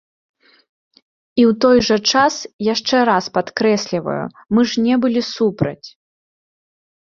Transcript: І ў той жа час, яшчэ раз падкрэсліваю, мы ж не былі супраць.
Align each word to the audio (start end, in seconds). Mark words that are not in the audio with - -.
І 0.53 1.41
ў 1.49 1.57
той 1.65 1.77
жа 1.87 1.97
час, 2.13 2.33
яшчэ 2.73 2.95
раз 3.11 3.25
падкрэсліваю, 3.37 4.25
мы 4.57 4.61
ж 4.73 4.87
не 4.87 4.95
былі 5.05 5.21
супраць. 5.35 5.87